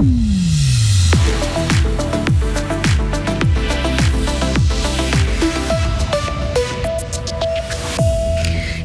[0.00, 0.37] Mm-hmm.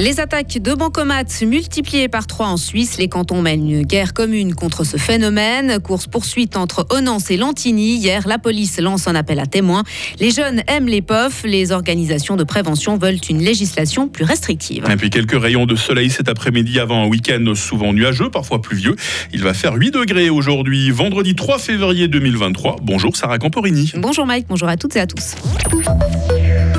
[0.00, 2.98] Les attaques de bancomat multipliées par trois en Suisse.
[2.98, 5.80] Les cantons mènent une guerre commune contre ce phénomène.
[5.80, 7.96] Course poursuite entre Onance et Lantigny.
[7.96, 9.82] Hier, la police lance un appel à témoins.
[10.20, 11.42] Les jeunes aiment les POF.
[11.42, 14.84] Les organisations de prévention veulent une législation plus restrictive.
[14.88, 18.94] Et puis quelques rayons de soleil cet après-midi avant un week-end souvent nuageux, parfois pluvieux.
[19.32, 22.76] Il va faire 8 degrés aujourd'hui, vendredi 3 février 2023.
[22.82, 23.90] Bonjour Sarah Camporini.
[23.96, 25.34] Bonjour Mike, bonjour à toutes et à tous.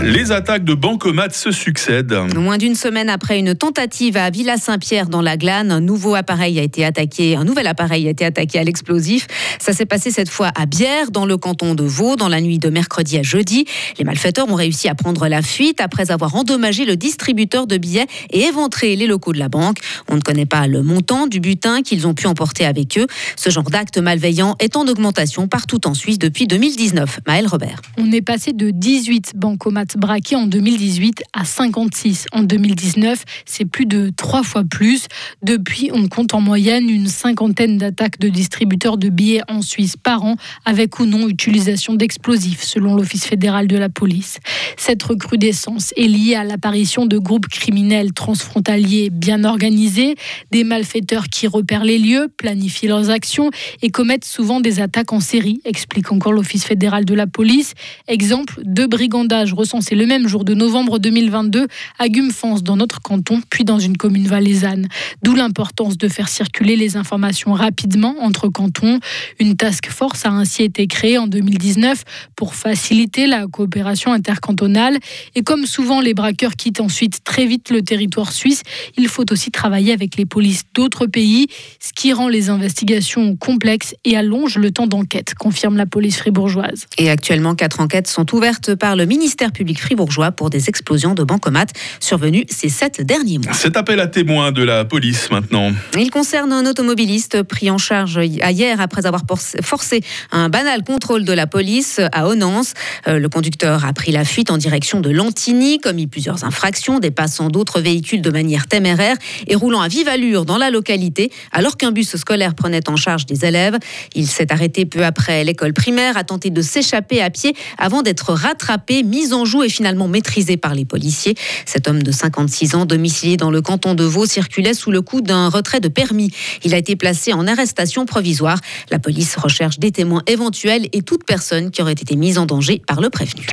[0.09, 2.17] Les attaques de bancomates se succèdent.
[2.35, 6.59] Moins d'une semaine après une tentative à Villa Saint-Pierre dans la Glane, un nouveau appareil
[6.59, 9.27] a été attaqué, un nouvel appareil a été attaqué à l'explosif.
[9.59, 12.57] Ça s'est passé cette fois à Bière, dans le canton de Vaud, dans la nuit
[12.57, 13.65] de mercredi à jeudi.
[13.99, 18.07] Les malfaiteurs ont réussi à prendre la fuite après avoir endommagé le distributeur de billets
[18.31, 19.77] et éventré les locaux de la banque.
[20.09, 23.05] On ne connaît pas le montant du butin qu'ils ont pu emporter avec eux.
[23.35, 27.19] Ce genre d'acte malveillant est en augmentation partout en Suisse depuis 2019.
[27.27, 27.79] Maël Robert.
[27.99, 33.23] On est passé de 18 bancomates braqués en 2018 à 56 en 2019.
[33.45, 35.07] C'est plus de trois fois plus.
[35.43, 40.23] Depuis, on compte en moyenne une cinquantaine d'attaques de distributeurs de billets en Suisse par
[40.23, 44.39] an, avec ou non utilisation d'explosifs, selon l'Office fédéral de la police.
[44.77, 50.15] Cette recrudescence est liée à l'apparition de groupes criminels transfrontaliers bien organisés,
[50.51, 55.19] des malfaiteurs qui repèrent les lieux, planifient leurs actions et commettent souvent des attaques en
[55.19, 57.73] série, explique encore l'Office fédéral de la police.
[58.07, 59.53] Exemple, deux brigandages
[59.95, 64.27] le même jour de novembre 2022 à Gumfans dans notre canton, puis dans une commune
[64.27, 64.87] valaisanne.
[65.23, 68.99] D'où l'importance de faire circuler les informations rapidement entre cantons.
[69.39, 72.03] Une task force a ainsi été créée en 2019
[72.35, 74.97] pour faciliter la coopération intercantonale.
[75.35, 78.63] Et comme souvent les braqueurs quittent ensuite très vite le territoire suisse,
[78.97, 81.47] il faut aussi travailler avec les polices d'autres pays,
[81.79, 86.85] ce qui rend les investigations complexes et allonge le temps d'enquête, confirme la police fribourgeoise.
[86.97, 91.23] Et actuellement, quatre enquêtes sont ouvertes par le ministère public fribourgeois pour des explosions de
[91.23, 93.53] bancomates survenues ces sept derniers mois.
[93.53, 95.71] Cet appel à témoins de la police maintenant.
[95.97, 99.23] Il concerne un automobiliste pris en charge hier après avoir
[99.61, 102.73] forcé un banal contrôle de la police à Onance.
[103.07, 107.49] Euh, le conducteur a pris la fuite en direction de Lantigny, commis plusieurs infractions, dépassant
[107.49, 109.15] d'autres véhicules de manière téméraire
[109.47, 113.25] et roulant à vive allure dans la localité alors qu'un bus scolaire prenait en charge
[113.25, 113.77] des élèves.
[114.15, 118.33] Il s'est arrêté peu après l'école primaire, a tenté de s'échapper à pied avant d'être
[118.33, 121.35] rattrapé, mis en joue et finalement maîtrisé par les policiers.
[121.65, 125.21] Cet homme de 56 ans, domicilié dans le canton de Vaud, circulait sous le coup
[125.21, 126.31] d'un retrait de permis.
[126.63, 128.59] Il a été placé en arrestation provisoire.
[128.91, 132.81] La police recherche des témoins éventuels et toute personne qui aurait été mise en danger
[132.85, 133.45] par le prévenu.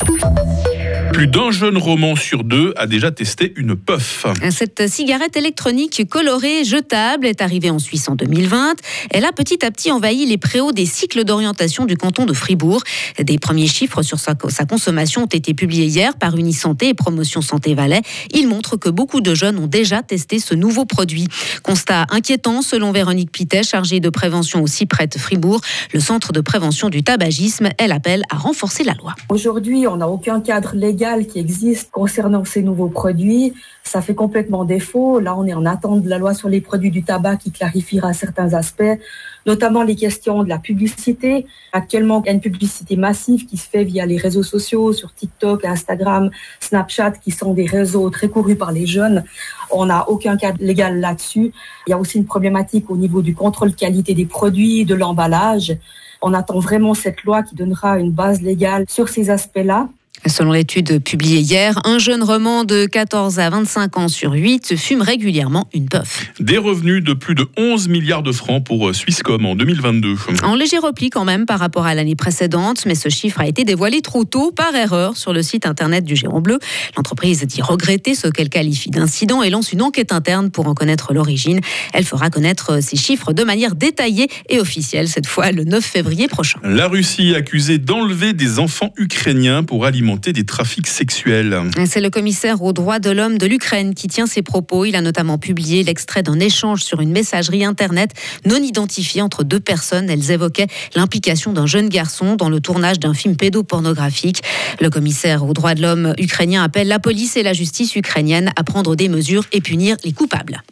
[1.12, 4.26] Plus d'un jeune roman sur deux a déjà testé une puff.
[4.50, 8.74] Cette cigarette électronique colorée jetable est arrivée en Suisse en 2020.
[9.10, 12.82] Elle a petit à petit envahi les préaux des cycles d'orientation du canton de Fribourg.
[13.18, 17.74] Des premiers chiffres sur sa, consommation ont été publiés hier par Unisanté et Promotion Santé
[17.74, 18.02] Valais.
[18.34, 21.28] Ils montrent que beaucoup de jeunes ont déjà testé ce nouveau produit.
[21.62, 25.60] Constat inquiétant selon Véronique Pitet, chargée de prévention aussi prête Fribourg.
[25.94, 29.14] Le centre de prévention du tabagisme, elle appelle à renforcer la loi.
[29.28, 33.52] Aujourd'hui, on n'a aucun cadre légal qui existe concernant ces nouveaux produits.
[33.84, 35.20] Ça fait complètement défaut.
[35.20, 38.12] Là, on est en attente de la loi sur les produits du tabac qui clarifiera
[38.12, 38.98] certains aspects,
[39.44, 41.46] notamment les questions de la publicité.
[41.72, 45.14] Actuellement, il y a une publicité massive qui se fait via les réseaux sociaux, sur
[45.14, 46.30] TikTok, Instagram,
[46.60, 49.22] Snapchat, qui sont des réseaux très courus par les jeunes.
[49.70, 51.52] On n'a aucun cadre légal là-dessus.
[51.86, 55.76] Il y a aussi une problématique au niveau du contrôle qualité des produits, de l'emballage.
[56.22, 59.88] On attend vraiment cette loi qui donnera une base légale sur ces aspects-là.
[60.28, 65.00] Selon l'étude publiée hier, un jeune roman de 14 à 25 ans sur 8 fume
[65.00, 66.26] régulièrement une puff.
[66.40, 70.16] Des revenus de plus de 11 milliards de francs pour Swisscom en 2022.
[70.42, 73.62] En léger repli quand même par rapport à l'année précédente, mais ce chiffre a été
[73.62, 76.58] dévoilé trop tôt par erreur sur le site internet du Géant Bleu.
[76.96, 81.14] L'entreprise dit regretter ce qu'elle qualifie d'incident et lance une enquête interne pour en connaître
[81.14, 81.60] l'origine.
[81.92, 86.26] Elle fera connaître ces chiffres de manière détaillée et officielle cette fois le 9 février
[86.26, 86.58] prochain.
[86.64, 91.58] La Russie accusée d'enlever des enfants ukrainiens pour alimenter des trafics sexuels.
[91.86, 94.84] C'est le commissaire aux droits de l'homme de l'Ukraine qui tient ses propos.
[94.84, 98.12] Il a notamment publié l'extrait d'un échange sur une messagerie Internet
[98.44, 100.10] non identifiée entre deux personnes.
[100.10, 104.42] Elles évoquaient l'implication d'un jeune garçon dans le tournage d'un film pédopornographique.
[104.80, 108.64] Le commissaire aux droits de l'homme ukrainien appelle la police et la justice ukrainienne à
[108.64, 110.62] prendre des mesures et punir les coupables.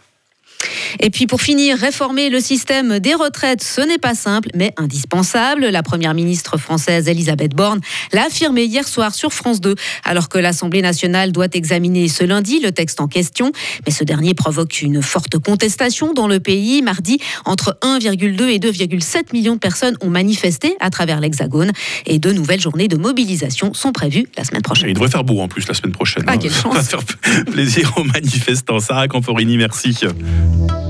[1.01, 5.67] Et puis pour finir, réformer le système des retraites, ce n'est pas simple, mais indispensable.
[5.67, 7.81] La première ministre française Elisabeth Borne
[8.13, 9.75] l'a affirmé hier soir sur France 2,
[10.05, 13.53] alors que l'Assemblée nationale doit examiner ce lundi le texte en question.
[13.87, 16.83] Mais ce dernier provoque une forte contestation dans le pays.
[16.83, 21.73] Mardi, entre 1,2 et 2,7 millions de personnes ont manifesté à travers l'Hexagone
[22.07, 24.89] et deux nouvelles journées de mobilisation sont prévues la semaine prochaine.
[24.89, 26.25] Il devrait faire beau en plus la semaine prochaine.
[26.27, 26.39] Ah, hein.
[26.39, 26.75] quelle chance.
[26.75, 28.81] Ça va faire plaisir aux manifestants.
[28.81, 29.95] Sarah Camporini, merci.